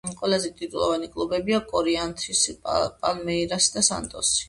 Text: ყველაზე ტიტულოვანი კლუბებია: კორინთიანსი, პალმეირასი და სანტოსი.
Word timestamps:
ყველაზე 0.19 0.49
ტიტულოვანი 0.61 1.09
კლუბებია: 1.17 1.61
კორინთიანსი, 1.75 2.59
პალმეირასი 2.69 3.75
და 3.79 3.89
სანტოსი. 3.93 4.39